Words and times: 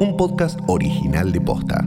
un 0.00 0.16
podcast 0.16 0.58
original 0.66 1.30
de 1.30 1.42
Posta. 1.42 1.86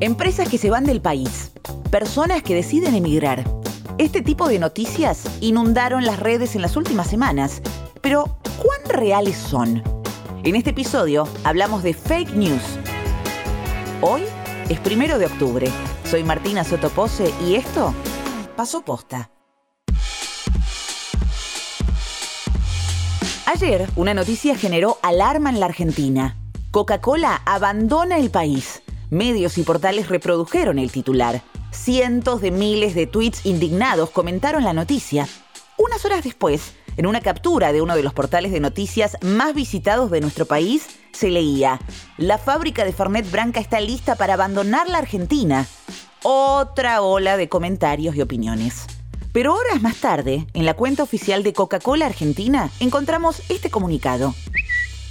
Empresas 0.00 0.48
que 0.48 0.58
se 0.58 0.68
van 0.68 0.84
del 0.84 1.00
país, 1.00 1.52
personas 1.92 2.42
que 2.42 2.56
deciden 2.56 2.96
emigrar. 2.96 3.44
Este 3.98 4.20
tipo 4.20 4.48
de 4.48 4.58
noticias 4.58 5.26
inundaron 5.40 6.04
las 6.04 6.18
redes 6.18 6.56
en 6.56 6.62
las 6.62 6.76
últimas 6.76 7.06
semanas, 7.06 7.62
pero 8.02 8.36
¿cuán 8.58 8.80
reales 8.88 9.36
son? 9.36 9.84
En 10.42 10.56
este 10.56 10.70
episodio 10.70 11.28
hablamos 11.44 11.84
de 11.84 11.94
fake 11.94 12.34
news. 12.34 12.80
Hoy 14.02 14.22
es 14.68 14.80
primero 14.80 15.20
de 15.20 15.26
octubre. 15.26 15.70
Soy 16.04 16.24
Martina 16.24 16.64
Sotopose 16.64 17.32
y 17.46 17.54
esto 17.54 17.94
pasó 18.56 18.84
posta. 18.84 19.30
Ayer, 23.58 23.88
una 23.96 24.12
noticia 24.12 24.54
generó 24.54 24.98
alarma 25.00 25.48
en 25.48 25.60
la 25.60 25.64
Argentina. 25.64 26.36
Coca-Cola 26.72 27.40
abandona 27.46 28.18
el 28.18 28.28
país. 28.28 28.82
Medios 29.08 29.56
y 29.56 29.62
portales 29.62 30.10
reprodujeron 30.10 30.78
el 30.78 30.92
titular. 30.92 31.40
Cientos 31.70 32.42
de 32.42 32.50
miles 32.50 32.94
de 32.94 33.06
tweets 33.06 33.46
indignados 33.46 34.10
comentaron 34.10 34.62
la 34.62 34.74
noticia. 34.74 35.26
Unas 35.78 36.04
horas 36.04 36.22
después, 36.22 36.74
en 36.98 37.06
una 37.06 37.22
captura 37.22 37.72
de 37.72 37.80
uno 37.80 37.96
de 37.96 38.02
los 38.02 38.12
portales 38.12 38.52
de 38.52 38.60
noticias 38.60 39.16
más 39.22 39.54
visitados 39.54 40.10
de 40.10 40.20
nuestro 40.20 40.44
país, 40.44 40.88
se 41.12 41.30
leía, 41.30 41.80
la 42.18 42.36
fábrica 42.36 42.84
de 42.84 42.92
Fernet 42.92 43.30
Branca 43.30 43.58
está 43.60 43.80
lista 43.80 44.16
para 44.16 44.34
abandonar 44.34 44.86
la 44.90 44.98
Argentina. 44.98 45.66
Otra 46.22 47.00
ola 47.00 47.38
de 47.38 47.48
comentarios 47.48 48.16
y 48.16 48.20
opiniones. 48.20 48.84
Pero 49.36 49.52
horas 49.52 49.82
más 49.82 49.96
tarde, 49.96 50.46
en 50.54 50.64
la 50.64 50.72
cuenta 50.72 51.02
oficial 51.02 51.42
de 51.42 51.52
Coca-Cola 51.52 52.06
Argentina, 52.06 52.70
encontramos 52.80 53.42
este 53.50 53.68
comunicado. 53.68 54.34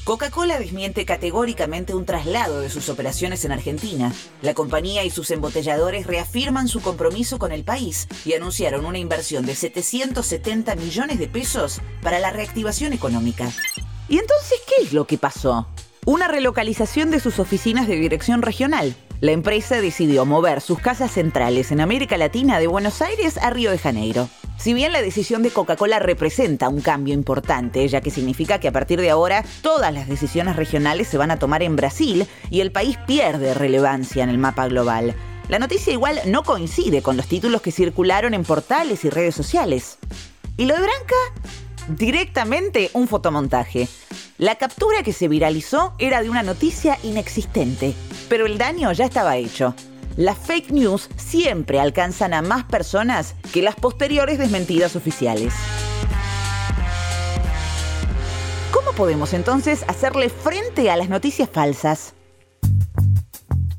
Coca-Cola 0.04 0.58
desmiente 0.58 1.06
categóricamente 1.06 1.94
un 1.94 2.06
traslado 2.06 2.60
de 2.60 2.72
sus 2.72 2.90
operaciones 2.90 3.46
en 3.46 3.52
Argentina. 3.52 4.12
La 4.42 4.56
compañía 4.56 5.04
y 5.04 5.12
sus 5.12 5.30
embotelladores 5.30 6.08
reafirman 6.08 6.68
su 6.68 6.82
compromiso 6.82 7.38
con 7.38 7.52
el 7.52 7.64
país 7.64 8.08
y 8.26 8.34
anunciaron 8.34 8.88
una 8.88 8.98
inversión 8.98 9.46
de 9.46 9.54
770 9.54 10.74
millones 10.74 11.20
de 11.20 11.28
pesos 11.28 11.80
para 12.02 12.18
la 12.18 12.32
reactivación 12.32 12.94
económica. 12.94 13.52
¿Y 14.10 14.18
entonces 14.18 14.60
qué 14.66 14.86
es 14.86 14.92
lo 14.92 15.06
que 15.06 15.20
pasó? 15.20 15.68
Una 16.04 16.28
relocalización 16.28 17.12
de 17.12 17.20
sus 17.20 17.38
oficinas 17.38 17.88
de 17.88 17.98
dirección 17.98 18.42
regional, 18.42 18.96
la 19.22 19.32
empresa 19.32 19.82
decidió 19.82 20.26
mover 20.26 20.62
sus 20.62 20.80
casas 20.80 21.12
centrales 21.12 21.72
en 21.72 21.82
América 21.82 22.18
Latina 22.18 22.60
de 22.60 22.68
Buenos 22.68 23.02
Aires 23.02 23.38
a 23.38 23.50
Río 23.50 23.72
de 23.72 23.78
Janeiro. 23.78 24.30
Si 24.58 24.74
bien 24.74 24.94
la 24.94 25.02
decisión 25.02 25.44
de 25.44 25.52
Coca-Cola 25.52 26.00
representa 26.00 26.70
un 26.70 26.82
cambio 26.82 27.14
importante, 27.14 27.88
ya 27.88 28.02
que 28.02 28.12
significa 28.12 28.60
que 28.60 28.68
a 28.68 28.72
partir 28.72 29.00
de 29.00 29.10
ahora 29.10 29.44
todas 29.62 29.94
las 29.94 30.08
decisiones 30.08 30.56
regionales 30.56 31.08
se 31.08 31.18
van 31.18 31.32
a 31.32 31.40
tomar 31.40 31.64
en 31.64 31.76
Brasil 31.76 32.28
y 32.50 32.62
el 32.62 32.72
país 32.72 32.98
pierde 33.06 33.54
relevancia 33.54 34.24
en 34.24 34.30
el 34.30 34.38
mapa 34.38 34.68
global. 34.68 35.16
La 35.48 35.60
noticia 35.60 35.94
igual 35.94 36.20
no 36.26 36.44
coincide 36.44 37.02
con 37.02 37.18
los 37.18 37.28
títulos 37.28 37.62
que 37.62 37.72
circularon 37.72 38.34
en 38.34 38.44
portales 38.44 39.06
y 39.06 39.10
redes 39.10 39.36
sociales. 39.36 39.98
¿Y 40.58 40.66
lo 40.66 40.74
de 40.74 40.82
Branca? 40.82 41.16
Directamente 41.90 42.90
un 42.94 43.08
fotomontaje. 43.08 43.88
La 44.38 44.56
captura 44.56 45.04
que 45.04 45.14
se 45.14 45.28
viralizó 45.28 45.94
era 46.00 46.22
de 46.24 46.30
una 46.30 46.44
noticia 46.44 46.98
inexistente, 47.04 47.94
pero 48.30 48.46
el 48.46 48.58
daño 48.58 48.92
ya 48.92 49.06
estaba 49.06 49.38
hecho. 49.38 49.76
Las 50.18 50.38
fake 50.38 50.72
news 50.72 51.10
siempre 51.18 51.80
alcanzan 51.80 52.34
a 52.34 52.42
más 52.42 52.64
personas 52.64 53.36
que 53.54 53.62
las 53.62 53.76
posteriores 53.76 54.40
desmentidas 54.40 54.96
oficiales. 54.96 55.54
¿Cómo 58.72 58.94
podemos 58.94 59.34
entonces 59.34 59.84
hacerle 59.88 60.30
frente 60.30 60.90
a 60.90 60.96
las 60.96 61.10
noticias 61.10 61.50
falsas? 61.50 62.15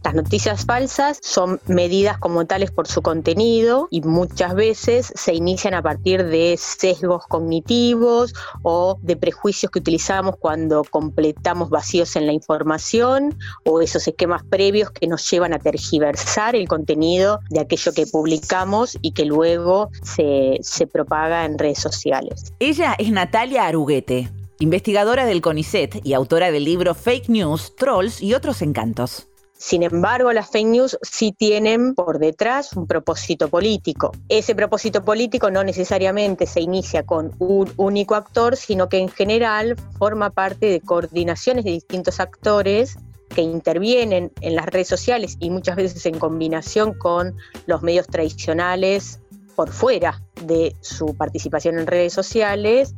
Las 0.07 0.15
noticias 0.15 0.65
falsas 0.65 1.19
son 1.21 1.61
medidas 1.67 2.17
como 2.19 2.47
tales 2.47 2.71
por 2.71 2.87
su 2.87 3.03
contenido 3.03 3.89
y 3.91 4.03
muchas 4.03 4.55
veces 4.55 5.13
se 5.17 5.35
inician 5.35 5.75
a 5.75 5.83
partir 5.83 6.25
de 6.25 6.57
sesgos 6.57 7.27
cognitivos 7.27 8.33
o 8.63 8.99
de 9.03 9.17
prejuicios 9.17 9.73
que 9.73 9.81
utilizamos 9.81 10.37
cuando 10.39 10.85
completamos 10.85 11.71
vacíos 11.71 12.15
en 12.15 12.27
la 12.27 12.33
información 12.33 13.37
o 13.65 13.81
esos 13.81 14.07
esquemas 14.07 14.45
previos 14.45 14.93
que 14.93 15.09
nos 15.09 15.29
llevan 15.29 15.53
a 15.53 15.59
tergiversar 15.59 16.55
el 16.55 16.69
contenido 16.69 17.41
de 17.51 17.59
aquello 17.59 17.93
que 17.93 18.07
publicamos 18.07 18.97
y 19.03 19.11
que 19.11 19.25
luego 19.25 19.91
se, 20.05 20.59
se 20.61 20.87
propaga 20.87 21.45
en 21.45 21.59
redes 21.59 21.81
sociales. 21.81 22.53
Ella 22.61 22.95
es 22.97 23.11
Natalia 23.11 23.67
Aruguete, 23.67 24.31
investigadora 24.61 25.27
del 25.27 25.41
CONICET 25.41 26.07
y 26.07 26.13
autora 26.13 26.53
del 26.53 26.63
libro 26.63 26.95
Fake 26.95 27.29
News, 27.29 27.75
Trolls 27.75 28.23
y 28.23 28.35
otros 28.35 28.63
encantos. 28.63 29.27
Sin 29.59 29.83
embargo, 29.83 30.33
las 30.33 30.51
fake 30.51 30.67
news 30.67 30.99
sí 31.03 31.33
tienen 31.33 31.95
por 31.95 32.19
detrás 32.19 32.75
un 32.75 32.87
propósito 32.87 33.49
político. 33.49 34.13
Ese 34.29 34.55
propósito 34.55 35.03
político 35.03 35.51
no 35.51 35.65
necesariamente 35.65 36.47
se 36.47 36.61
inicia 36.61 37.05
con 37.05 37.33
un 37.39 37.73
único 37.77 38.15
actor, 38.15 38.57
sino 38.57 38.89
que 38.89 38.99
en 38.99 39.09
general 39.09 39.77
forma 39.99 40.31
parte 40.31 40.67
de 40.67 40.81
coordinaciones 40.81 41.65
de 41.65 41.73
distintos 41.73 42.21
actores 42.21 42.99
que 43.35 43.43
intervienen 43.43 44.31
en 44.41 44.55
las 44.55 44.67
redes 44.67 44.89
sociales 44.89 45.37
y 45.41 45.51
muchas 45.51 45.77
veces 45.77 46.07
en 46.07 46.19
combinación 46.19 46.95
con 46.95 47.37
los 47.67 47.83
medios 47.83 48.07
tradicionales 48.07 49.21
por 49.57 49.71
fuera 49.71 50.23
de 50.43 50.77
su 50.83 51.17
participación 51.17 51.79
en 51.79 51.87
redes 51.87 52.13
sociales, 52.13 52.95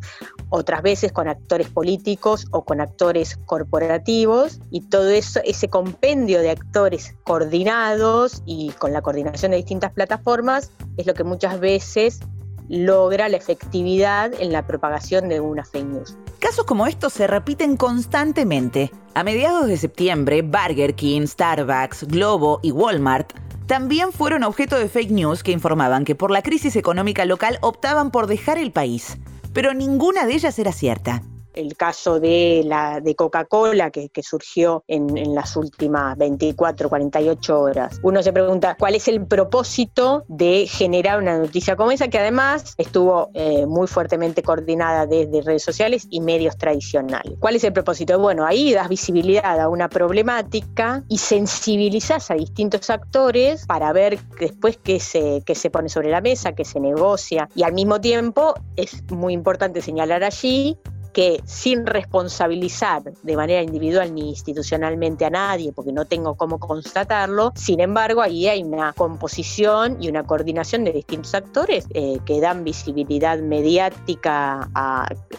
otras 0.51 0.83
veces 0.83 1.13
con 1.13 1.29
actores 1.29 1.69
políticos 1.69 2.47
o 2.51 2.65
con 2.65 2.81
actores 2.81 3.39
corporativos, 3.47 4.61
y 4.71 4.83
todo 4.83 5.09
eso, 5.09 5.41
ese 5.45 5.69
compendio 5.69 6.41
de 6.41 6.51
actores 6.51 7.15
coordinados 7.25 8.43
y 8.45 8.71
con 8.73 8.93
la 8.93 9.01
coordinación 9.01 9.53
de 9.53 9.59
distintas 9.59 9.93
plataformas, 9.93 10.73
es 10.97 11.07
lo 11.07 11.15
que 11.15 11.25
muchas 11.25 11.61
veces 11.61 12.21
logra 12.69 13.29
la 13.29 13.39
efectividad 13.39 14.33
en 14.39 14.53
la 14.53 14.67
propagación 14.67 15.29
de 15.29 15.41
una 15.41 15.65
fake 15.65 15.87
news. 15.87 16.17
Casos 16.39 16.65
como 16.67 16.87
estos 16.87 17.15
se 17.15 17.27
repiten 17.27 17.77
constantemente. 17.77 18.91
A 19.15 19.25
mediados 19.25 19.67
de 19.67 19.77
septiembre, 19.77 20.43
Burger 20.43 20.95
King, 20.95 21.27
Starbucks, 21.27 22.05
Globo 22.09 22.61
y 22.63 22.71
Walmart 22.71 23.33
también 23.69 24.13
fueron 24.13 24.45
objeto 24.45 24.79
de 24.79 24.89
fake 24.89 25.11
news 25.11 25.43
que 25.43 25.53
informaban 25.53 26.07
que 26.07 26.15
por 26.15 26.31
la 26.31 26.43
crisis 26.43 26.75
económica 26.75 27.27
local 27.27 27.59
optaban 27.61 28.11
por 28.11 28.27
dejar 28.27 28.57
el 28.57 28.73
país, 28.73 29.19
pero 29.53 29.75
ninguna 29.75 30.25
de 30.25 30.33
ellas 30.33 30.59
era 30.59 30.73
cierta 30.73 31.23
el 31.59 31.77
caso 31.77 32.21
de, 32.21 32.63
la, 32.65 33.01
de 33.01 33.15
Coca-Cola 33.15 33.91
que, 33.91 34.11
surgió 34.23 34.85
en, 34.87 35.35
las 35.35 35.57
últimas 35.57 36.17
24, 36.19 36.89
48 36.89 37.61
horas. 37.61 38.01
Uno 38.03 38.23
se 38.23 38.33
pregunta 38.33 38.77
cuál 38.79 38.95
es 38.95 39.09
el 39.09 39.27
propósito 39.27 40.25
de 40.29 40.67
generar 40.67 41.19
una 41.19 41.39
noticia 41.39 41.77
como 41.77 41.91
esa, 41.91 42.09
que 42.09 42.19
además 42.19 42.75
estuvo 42.79 43.31
eh, 43.35 43.67
muy 43.67 43.87
fuertemente 43.87 44.43
coordinada 44.43 45.07
desde 45.07 45.43
redes 45.43 45.63
sociales 45.63 46.07
y 46.11 46.21
medios 46.21 46.57
tradicionales. 46.57 47.35
¿Cuál 47.39 47.57
es 47.57 47.65
el 47.65 47.73
propósito? 47.73 48.19
Bueno, 48.19 48.45
ahí 48.45 48.73
das 48.73 48.89
visibilidad 48.89 49.61
a 49.61 49.69
una 49.69 49.89
problemática 49.89 51.05
y 51.09 51.19
sensibilizas 51.19 52.31
a 52.31 52.35
distintos 52.35 52.91
actores 52.91 53.67
para 53.67 53.93
ver 53.93 54.19
después 54.41 54.79
qué 54.83 55.01
se, 55.01 55.43
qué 55.45 55.55
se 55.55 55.71
pone 55.71 55.89
sobre 55.89 56.11
la 56.11 56.21
mesa, 56.21 56.53
qué 56.53 56.65
se 56.65 56.81
negocia. 56.81 57.49
Y 57.55 57.63
al 57.63 57.73
mismo 57.73 58.01
tiempo 58.01 58.55
es 58.77 59.03
muy 59.11 59.33
importante 59.33 59.81
señalar 59.81 60.25
allí 60.25 60.79
que 61.19 61.43
sin 61.47 61.85
responsabilizar 61.85 63.03
de 63.03 63.37
manera 63.37 63.61
individual 63.61 64.15
ni 64.15 64.29
institucionalmente 64.29 65.25
a 65.25 65.31
nadie, 65.31 65.73
porque 65.73 65.91
no 65.91 66.05
tengo 66.05 66.37
cómo 66.37 66.61
constatarlo, 66.61 67.51
sin 67.57 67.81
embargo, 67.81 68.23
ahí 68.23 68.47
hay 68.47 68.63
una 68.63 68.93
composición 68.93 69.97
y 70.01 70.09
una 70.09 70.23
coordinación 70.23 70.85
de 70.85 70.93
distintos 70.93 71.35
actores 71.35 71.89
eh, 71.93 72.21
que 72.25 72.41
dan 72.41 72.63
visibilidad 72.63 73.37
mediática 73.41 74.71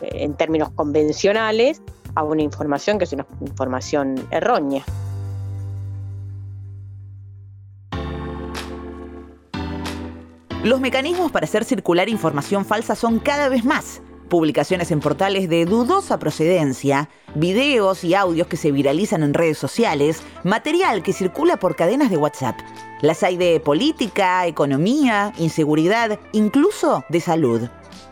en 0.02 0.34
términos 0.34 0.70
convencionales 0.72 1.82
a 2.14 2.24
una 2.24 2.42
información 2.42 2.98
que 2.98 3.06
es 3.06 3.14
una 3.14 3.26
información 3.40 4.16
errónea. 4.32 4.84
Los 10.66 10.82
mecanismos 10.82 11.32
para 11.32 11.46
hacer 11.46 11.64
circular 11.64 12.10
información 12.10 12.66
falsa 12.66 12.96
son 12.96 13.20
cada 13.20 13.48
vez 13.48 13.64
más 13.64 14.02
publicaciones 14.30 14.92
en 14.92 15.00
portales 15.00 15.50
de 15.50 15.66
dudosa 15.66 16.20
procedencia, 16.20 17.10
videos 17.36 18.04
y 18.04 18.14
audios 18.14 18.48
que 18.48 18.58
se 18.58 18.72
viralizan 18.72 19.24
en 19.24 19.34
redes 19.34 19.58
sociales, 19.58 20.22
material 20.44 21.04
que 21.04 21.14
circula 21.14 21.58
por 21.58 21.76
cadenas 21.76 22.10
de 22.10 22.18
WhatsApp. 22.18 22.58
Las 23.02 23.24
hay 23.24 23.38
de 23.38 23.60
política, 23.60 24.46
economía, 24.46 25.34
inseguridad, 25.38 26.20
incluso 26.32 27.04
de 27.10 27.20
salud. 27.20 27.70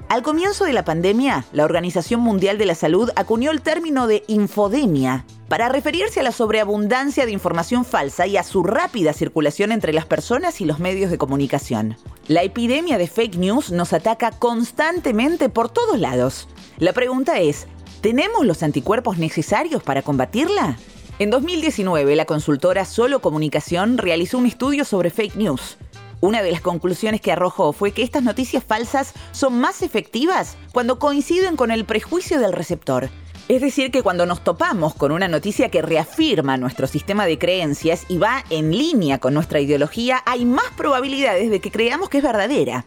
Al 0.09 0.21
comienzo 0.21 0.63
de 0.63 0.71
la 0.71 0.85
pandemia, 0.85 1.43
la 1.51 1.65
Organización 1.65 2.21
Mundial 2.21 2.57
de 2.57 2.65
la 2.65 2.75
Salud 2.75 3.11
acuñó 3.17 3.51
el 3.51 3.61
término 3.61 4.07
de 4.07 4.23
infodemia 4.27 5.25
para 5.49 5.67
referirse 5.67 6.21
a 6.21 6.23
la 6.23 6.31
sobreabundancia 6.31 7.25
de 7.25 7.33
información 7.33 7.83
falsa 7.83 8.25
y 8.25 8.37
a 8.37 8.43
su 8.43 8.63
rápida 8.63 9.11
circulación 9.11 9.73
entre 9.73 9.91
las 9.91 10.05
personas 10.05 10.61
y 10.61 10.65
los 10.65 10.79
medios 10.79 11.11
de 11.11 11.17
comunicación. 11.17 11.97
La 12.29 12.43
epidemia 12.43 12.97
de 12.97 13.07
fake 13.07 13.35
news 13.35 13.69
nos 13.71 13.91
ataca 13.91 14.31
constantemente 14.31 15.49
por 15.49 15.67
todos 15.67 15.99
lados. 15.99 16.47
La 16.77 16.93
pregunta 16.93 17.41
es, 17.41 17.67
¿tenemos 17.99 18.45
los 18.45 18.63
anticuerpos 18.63 19.17
necesarios 19.17 19.83
para 19.83 20.03
combatirla? 20.03 20.77
En 21.19 21.31
2019, 21.31 22.15
la 22.15 22.25
consultora 22.25 22.85
Solo 22.85 23.19
Comunicación 23.19 23.97
realizó 23.97 24.37
un 24.37 24.45
estudio 24.45 24.85
sobre 24.85 25.09
fake 25.09 25.35
news. 25.35 25.77
Una 26.19 26.41
de 26.41 26.51
las 26.51 26.61
conclusiones 26.61 27.21
que 27.21 27.31
arrojó 27.31 27.73
fue 27.73 27.91
que 27.91 28.01
estas 28.01 28.23
noticias 28.23 28.63
falsas 28.63 29.13
son 29.31 29.59
más 29.59 29.83
efectivas 29.83 30.57
cuando 30.73 30.97
coinciden 30.97 31.55
con 31.55 31.69
el 31.69 31.85
prejuicio 31.85 32.39
del 32.39 32.53
receptor. 32.53 33.09
Es 33.49 33.61
decir, 33.61 33.91
que 33.91 34.01
cuando 34.01 34.25
nos 34.25 34.43
topamos 34.43 34.95
con 34.95 35.11
una 35.11 35.27
noticia 35.27 35.69
que 35.69 35.81
reafirma 35.81 36.57
nuestro 36.57 36.87
sistema 36.87 37.25
de 37.25 37.37
creencias 37.37 38.05
y 38.09 38.17
va 38.17 38.43
en 38.49 38.71
línea 38.75 39.19
con 39.19 39.35
nuestra 39.35 39.61
ideología, 39.61 40.21
hay 40.25 40.43
más 40.43 40.65
probabilidades 40.75 41.51
de 41.51 41.61
que 41.61 41.71
creamos 41.71 42.09
que 42.09 42.17
es 42.17 42.23
verdadera. 42.23 42.85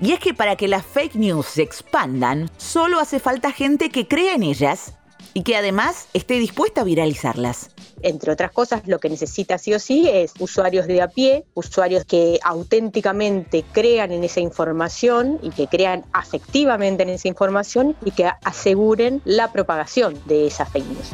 Y 0.00 0.12
es 0.12 0.20
que 0.20 0.32
para 0.32 0.54
que 0.54 0.68
las 0.68 0.86
fake 0.86 1.16
news 1.16 1.46
se 1.46 1.62
expandan, 1.62 2.48
solo 2.56 3.00
hace 3.00 3.18
falta 3.18 3.50
gente 3.52 3.90
que 3.90 4.06
crea 4.06 4.34
en 4.34 4.44
ellas 4.44 4.94
y 5.34 5.42
que 5.42 5.56
además 5.56 6.08
esté 6.14 6.34
dispuesta 6.34 6.82
a 6.82 6.84
viralizarlas. 6.84 7.70
Entre 8.02 8.32
otras 8.32 8.52
cosas, 8.52 8.82
lo 8.86 8.98
que 8.98 9.08
necesita 9.08 9.58
sí 9.58 9.74
o 9.74 9.78
sí 9.78 10.08
es 10.08 10.32
usuarios 10.38 10.86
de 10.86 11.02
a 11.02 11.08
pie, 11.08 11.44
usuarios 11.54 12.04
que 12.04 12.38
auténticamente 12.44 13.64
crean 13.72 14.12
en 14.12 14.24
esa 14.24 14.40
información 14.40 15.38
y 15.42 15.50
que 15.50 15.66
crean 15.66 16.04
afectivamente 16.12 17.02
en 17.02 17.10
esa 17.10 17.28
información 17.28 17.96
y 18.04 18.12
que 18.12 18.30
aseguren 18.44 19.20
la 19.24 19.52
propagación 19.52 20.18
de 20.26 20.46
esas 20.46 20.68
fake 20.70 20.86
news. 20.86 21.12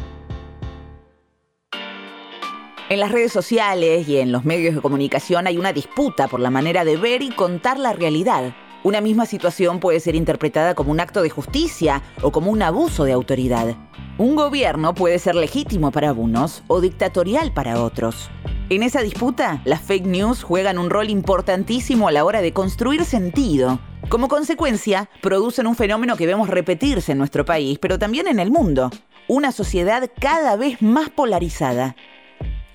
En 2.91 3.01
las 3.01 3.13
redes 3.13 3.33
sociales 3.33 4.07
y 4.07 4.19
en 4.19 4.31
los 4.31 4.45
medios 4.45 4.75
de 4.75 4.83
comunicación 4.83 5.47
hay 5.47 5.57
una 5.57 5.73
disputa 5.73 6.29
por 6.29 6.41
la 6.41 6.51
manera 6.51 6.85
de 6.85 6.99
ver 6.99 7.23
y 7.23 7.31
contar 7.31 7.79
la 7.79 7.95
realidad. 7.95 8.55
Una 8.83 9.01
misma 9.01 9.25
situación 9.25 9.81
puede 9.81 10.01
ser 10.01 10.15
interpretada 10.15 10.75
como 10.75 10.91
un 10.91 11.01
acto 11.01 11.23
de 11.23 11.31
justicia 11.31 12.03
o 12.21 12.31
como 12.31 12.51
un 12.51 12.61
abuso 12.61 13.05
de 13.05 13.13
autoridad. 13.13 13.75
Un 14.17 14.37
gobierno 14.37 14.95
puede 14.95 15.19
ser 15.19 15.35
legítimo 15.35 15.91
para 15.91 16.13
unos 16.13 16.63
o 16.69 16.81
dictatorial 16.81 17.53
para 17.53 17.83
otros. 17.83 18.31
En 18.71 18.85
esa 18.85 19.03
disputa, 19.03 19.61
las 19.65 19.81
fake 19.81 20.07
news 20.07 20.45
juegan 20.45 20.79
un 20.79 20.89
rol 20.89 21.11
importantísimo 21.11 22.07
a 22.07 22.13
la 22.13 22.25
hora 22.25 22.41
de 22.41 22.53
construir 22.53 23.05
sentido. 23.05 23.81
Como 24.09 24.29
consecuencia, 24.29 25.11
producen 25.21 25.67
un 25.67 25.75
fenómeno 25.75 26.17
que 26.17 26.27
vemos 26.27 26.49
repetirse 26.49 27.11
en 27.11 27.19
nuestro 27.19 27.45
país, 27.45 27.81
pero 27.81 27.99
también 27.99 28.29
en 28.29 28.39
el 28.39 28.53
mundo. 28.53 28.93
Una 29.27 29.51
sociedad 29.51 30.09
cada 30.21 30.55
vez 30.55 30.81
más 30.81 31.11
polarizada. 31.11 31.97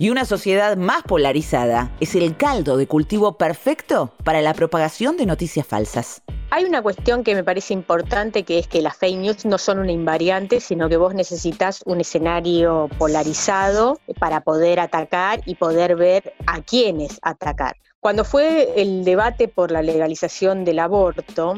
Y 0.02 0.10
una 0.12 0.24
sociedad 0.24 0.78
más 0.78 1.04
polarizada 1.04 1.92
es 2.00 2.16
el 2.16 2.38
caldo 2.38 2.78
de 2.78 2.88
cultivo 2.88 3.34
perfecto 3.38 4.14
para 4.24 4.40
la 4.40 4.54
propagación 4.54 5.18
de 5.18 5.26
noticias 5.26 5.68
falsas. 5.68 6.22
Hay 6.52 6.64
una 6.64 6.82
cuestión 6.82 7.22
que 7.22 7.36
me 7.36 7.44
parece 7.44 7.74
importante 7.74 8.44
que 8.44 8.60
es 8.60 8.68
que 8.70 8.82
las 8.82 8.96
fake 8.96 9.18
news 9.18 9.46
no 9.46 9.58
son 9.58 9.78
una 9.78 9.92
invariante, 9.92 10.62
sino 10.62 10.88
que 10.88 10.96
vos 10.96 11.14
necesitas 11.14 11.82
un 11.86 12.00
escenario 12.00 12.90
polarizado 12.98 14.00
para 14.20 14.40
poder 14.40 14.80
atacar 14.80 15.42
y 15.46 15.56
poder 15.56 15.98
ver 15.98 16.34
a 16.48 16.62
quiénes 16.62 17.20
atacar. 17.22 17.76
Cuando 18.00 18.24
fue 18.24 18.82
el 18.82 19.04
debate 19.04 19.50
por 19.50 19.70
la 19.70 19.82
legalización 19.82 20.64
del 20.64 20.80
aborto, 20.80 21.56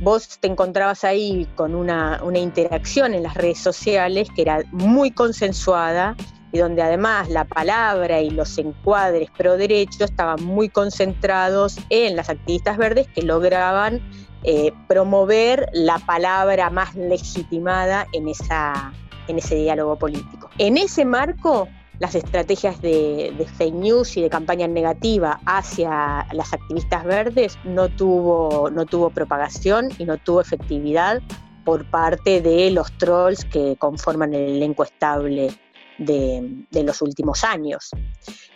vos 0.00 0.38
te 0.40 0.48
encontrabas 0.48 1.04
ahí 1.04 1.46
con 1.56 1.74
una, 1.74 2.22
una 2.24 2.38
interacción 2.38 3.12
en 3.12 3.24
las 3.24 3.34
redes 3.34 3.58
sociales 3.58 4.28
que 4.34 4.40
era 4.40 4.62
muy 4.70 5.10
consensuada 5.10 6.16
y 6.52 6.58
donde 6.58 6.82
además 6.82 7.28
la 7.30 7.44
palabra 7.44 8.20
y 8.20 8.30
los 8.30 8.58
encuadres 8.58 9.30
pro 9.36 9.56
derecho 9.56 10.04
estaban 10.04 10.44
muy 10.44 10.68
concentrados 10.68 11.78
en 11.88 12.14
las 12.14 12.28
activistas 12.28 12.76
verdes 12.76 13.08
que 13.08 13.22
lograban 13.22 14.00
eh, 14.44 14.72
promover 14.86 15.68
la 15.72 15.98
palabra 15.98 16.68
más 16.68 16.94
legitimada 16.94 18.06
en, 18.12 18.28
esa, 18.28 18.92
en 19.28 19.38
ese 19.38 19.54
diálogo 19.54 19.96
político. 19.96 20.50
En 20.58 20.76
ese 20.76 21.04
marco, 21.04 21.68
las 22.00 22.14
estrategias 22.14 22.82
de, 22.82 23.32
de, 23.38 23.46
fake 23.46 23.74
news 23.74 24.16
y 24.16 24.22
de 24.22 24.28
campaña 24.28 24.66
negativa 24.66 25.40
hacia 25.46 26.26
las 26.32 26.52
activistas 26.52 27.04
verdes 27.04 27.56
no 27.64 27.88
tuvo, 27.88 28.68
no 28.70 28.84
tuvo 28.84 29.10
propagación 29.10 29.88
y 29.98 30.04
no 30.04 30.18
tuvo 30.18 30.40
efectividad 30.40 31.22
por 31.64 31.88
parte 31.88 32.40
de 32.40 32.70
los 32.72 32.90
trolls 32.98 33.44
que 33.44 33.76
conforman 33.78 34.34
el 34.34 34.56
elenco 34.56 34.82
estable 34.82 35.56
de, 36.04 36.82
los 36.82 37.02
últimos 37.02 37.44
años. 37.44 37.90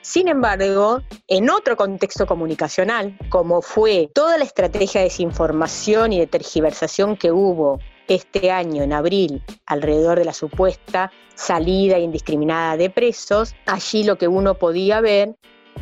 Sin 0.00 0.28
embargo, 0.28 1.02
en 1.28 1.50
otro 1.50 1.76
contexto 1.76 2.26
comunicacional, 2.26 3.16
como 3.28 3.62
fue 3.62 4.08
toda 4.14 4.38
la 4.38 4.44
estrategia 4.44 5.00
de 5.00 5.06
desinformación 5.06 6.12
y 6.12 6.20
de 6.20 6.26
tergiversación 6.26 7.16
que 7.16 7.32
hubo 7.32 7.78
este 8.08 8.50
año, 8.50 8.82
en 8.82 8.92
abril, 8.92 9.42
alrededor 9.66 10.18
de 10.18 10.24
la 10.24 10.32
supuesta 10.32 11.10
salida 11.34 11.98
indiscriminada 11.98 12.76
de 12.76 12.88
presos, 12.88 13.54
allí 13.66 14.04
lo 14.04 14.16
que 14.16 14.28
uno 14.28 14.54
podía 14.54 15.00
ver 15.00 15.34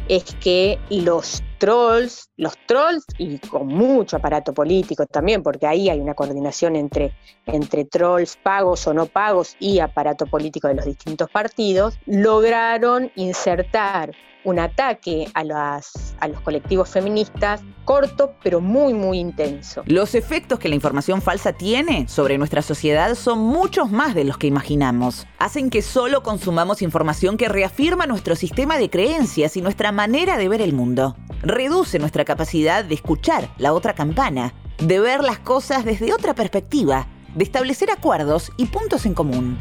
es 0.09 0.25
que 0.41 0.79
los 0.91 1.43
trolls, 1.65 2.29
los 2.37 2.59
trolls 2.67 3.07
y 3.17 3.39
con 3.39 3.67
mucho 3.69 4.17
aparato 4.17 4.53
político 4.53 5.07
también, 5.07 5.43
porque 5.43 5.67
ahí 5.67 5.89
hay 5.89 5.99
una 5.99 6.13
coordinación 6.13 6.77
entre, 6.77 7.15
entre 7.47 7.87
trolls 7.87 8.37
pagos 8.37 8.87
o 8.87 8.93
no 8.93 9.07
pagos 9.07 9.57
y 9.59 9.79
aparato 9.79 10.27
político 10.27 10.69
de 10.69 10.75
los 10.75 10.85
distintos 10.85 11.31
partidos, 11.31 11.99
lograron 12.05 13.11
insertar 13.15 14.13
un 14.45 14.59
ataque 14.59 15.27
a, 15.33 15.43
las, 15.43 16.15
a 16.21 16.29
los 16.29 16.39
colectivos 16.43 16.91
feministas 16.91 17.63
corto 17.85 18.35
pero 18.43 18.61
muy 18.61 18.95
muy 18.95 19.19
intenso. 19.19 19.83
Los 19.87 20.15
efectos 20.15 20.59
que 20.59 20.69
la 20.69 20.75
información 20.75 21.23
falsa 21.23 21.53
tiene 21.53 22.09
sobre 22.09 22.39
nuestra 22.39 22.63
sociedad 22.63 23.15
son 23.15 23.41
muchos 23.41 23.91
más 23.91 24.15
de 24.15 24.25
los 24.25 24.39
que 24.39 24.47
imaginamos. 24.47 25.27
Hacen 25.39 25.71
que 25.71 25.83
solo 25.83 26.23
consumamos 26.23 26.83
información 26.83 27.37
que 27.37 27.49
reafirma 27.49 28.07
nuestro 28.07 28.37
sistema 28.37 28.79
de 28.79 28.91
creencias 28.91 29.57
y 29.57 29.63
nuestra 29.63 29.93
manera 29.93 30.37
de 30.37 30.49
ver 30.49 30.61
el 30.61 30.73
mundo. 30.73 31.17
Reduce 31.55 32.01
nuestra 32.01 32.25
capacidad 32.25 32.85
de 32.85 32.97
escuchar 32.97 33.49
la 33.59 33.73
otra 33.75 33.95
campana, 33.95 34.53
de 34.79 34.99
ver 34.99 35.23
las 35.23 35.39
cosas 35.39 35.85
desde 35.85 36.13
otra 36.13 36.35
perspectiva, 36.35 37.07
de 37.33 37.45
establecer 37.45 37.93
acuerdos 37.93 38.51
y 38.57 38.67
puntos 38.67 39.07
en 39.07 39.15
común. 39.15 39.61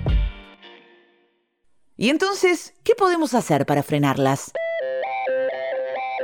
Y 1.96 2.10
entonces, 2.10 2.74
¿qué 2.84 2.96
podemos 2.96 3.36
hacer 3.36 3.68
para 3.68 3.84
frenarlas? 3.84 4.54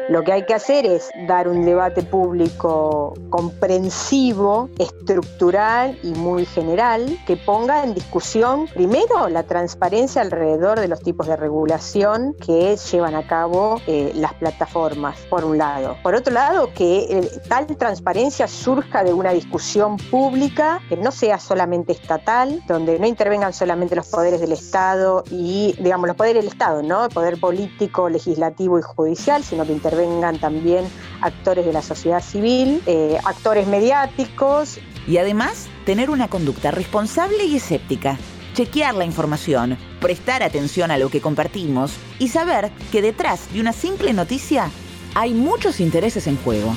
Lo 0.10 0.24
que 0.24 0.32
hay 0.32 0.44
que 0.44 0.56
hacer 0.56 0.88
es 0.88 1.12
dar 1.28 1.48
un 1.48 1.64
debate 1.64 2.02
público 2.02 3.14
comprensivo, 3.30 4.68
estructural 4.80 6.00
y 6.02 6.14
muy 6.16 6.48
general 6.48 7.20
que 7.28 7.38
ponga 7.38 7.84
en 7.84 7.94
discusión 7.94 8.66
primero 8.74 9.30
la 9.30 9.44
transparencia 9.44 10.24
alrededor 10.24 10.80
de 10.80 10.88
los 10.88 11.02
tipos 11.02 11.28
de 11.28 11.36
regulación 11.36 12.34
que 12.44 12.76
llevan 12.92 13.14
a 13.14 13.28
cabo 13.28 13.80
eh, 13.86 14.12
las 14.16 14.34
plataformas, 14.34 15.16
por 15.30 15.46
un 15.46 15.60
lado. 15.60 15.96
Por 16.02 16.16
otro 16.16 16.34
lado, 16.34 16.74
que 16.74 17.02
eh, 17.02 17.30
tal 17.48 17.68
transparencia 17.68 18.48
surja 18.48 19.04
de 19.04 19.14
una 19.14 19.30
discusión 19.30 19.98
pública 19.98 20.82
que 20.90 20.98
no 20.98 21.12
sea 21.12 21.38
solamente 21.38 21.92
estatal, 21.92 22.64
donde 22.68 22.98
no 22.98 23.06
intervengan 23.06 23.54
solamente 23.54 23.96
los 23.96 24.08
poderes 24.08 24.42
del 24.42 24.54
Estado 24.54 25.24
y, 25.30 25.76
digamos, 25.80 26.08
los 26.08 26.16
poderes 26.16 26.44
del 26.44 26.52
Estado, 26.52 26.82
¿no? 26.82 27.06
El 27.06 27.12
poder 27.12 27.40
político, 27.40 28.10
legislativo 28.10 28.80
y 28.80 28.82
judicial, 28.82 29.44
sino 29.44 29.66
que 29.66 29.74
intervengan 29.74 29.99
vengan 30.00 30.40
también 30.40 30.86
actores 31.22 31.66
de 31.66 31.74
la 31.74 31.82
sociedad 31.82 32.22
civil, 32.22 32.82
eh, 32.86 33.18
actores 33.26 33.68
mediáticos. 33.68 34.80
Y 35.08 35.18
además, 35.18 35.68
tener 35.86 36.10
una 36.10 36.28
conducta 36.30 36.72
responsable 36.72 37.46
y 37.46 37.58
escéptica. 37.58 38.18
Chequear 38.54 38.96
la 38.96 39.06
información, 39.06 39.78
prestar 40.02 40.44
atención 40.44 40.92
a 40.92 40.98
lo 40.98 41.10
que 41.10 41.22
compartimos 41.22 41.94
y 42.18 42.30
saber 42.30 42.72
que 42.92 43.02
detrás 43.02 43.52
de 43.54 43.62
una 43.62 43.74
simple 43.74 44.14
noticia 44.14 44.70
hay 45.16 45.34
muchos 45.34 45.80
intereses 45.80 46.28
en 46.28 46.38
juego. 46.38 46.76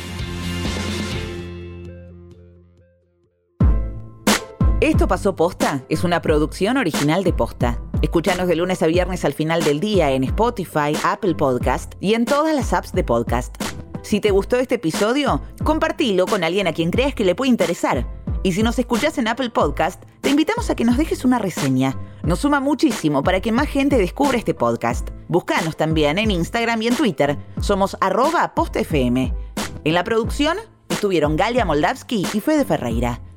Esto 4.81 5.07
pasó 5.07 5.37
posta 5.37 5.85
es 5.89 6.03
una 6.03 6.21
producción 6.21 6.77
original 6.77 7.23
de 7.23 7.33
posta. 7.33 7.79
Escúchanos 8.03 8.49
de 8.49 8.57
lunes 8.57 8.83
a 8.83 8.89
viernes 8.89 9.25
al 9.25 9.33
final 9.33 9.63
del 9.63 9.79
día 9.79 10.11
en 10.11 10.25
Spotify, 10.25 10.93
Apple 11.05 11.37
Podcast 11.37 11.95
y 12.01 12.15
en 12.15 12.25
todas 12.25 12.53
las 12.53 12.73
apps 12.73 12.93
de 12.93 13.05
podcast. 13.05 13.55
Si 14.03 14.21
te 14.21 14.33
gustó 14.33 14.57
este 14.57 14.75
episodio, 14.75 15.41
compartilo 15.63 16.27
con 16.27 16.43
alguien 16.43 16.67
a 16.67 16.73
quien 16.73 16.91
creas 16.91 17.15
que 17.15 17.25
le 17.25 17.37
puede 17.37 17.51
interesar. 17.53 18.05
Y 18.43 18.53
si 18.53 18.65
nos 18.65 18.77
escuchas 18.81 19.19
en 19.19 19.29
Apple 19.29 19.51
Podcast, 19.51 20.03
te 20.21 20.31
invitamos 20.31 20.69
a 20.69 20.75
que 20.75 20.85
nos 20.85 20.97
dejes 20.97 21.25
una 21.25 21.39
reseña. 21.39 21.97
Nos 22.25 22.41
suma 22.41 22.59
muchísimo 22.59 23.23
para 23.23 23.41
que 23.41 23.53
más 23.53 23.69
gente 23.69 23.97
descubra 23.97 24.37
este 24.37 24.53
podcast. 24.53 25.11
Búscanos 25.29 25.77
también 25.77 26.19
en 26.19 26.33
Instagram 26.33 26.83
y 26.83 26.89
en 26.89 26.97
Twitter. 26.97 27.39
Somos 27.61 27.97
arroba 28.01 28.53
postfm. 28.53 29.33
En 29.85 29.95
la 29.95 30.03
producción 30.03 30.59
estuvieron 30.89 31.37
Galia 31.37 31.65
Moldavsky 31.65 32.27
y 32.35 32.41
Fede 32.41 32.65
Ferreira. 32.65 33.21